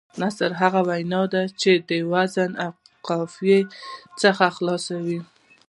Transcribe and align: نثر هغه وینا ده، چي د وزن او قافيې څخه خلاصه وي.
نثر 0.21 0.51
هغه 0.61 0.81
وینا 0.89 1.21
ده، 1.33 1.43
چي 1.61 1.71
د 1.89 1.91
وزن 2.13 2.51
او 2.63 2.71
قافيې 3.07 3.59
څخه 4.21 4.45
خلاصه 4.57 4.95
وي. 5.05 5.19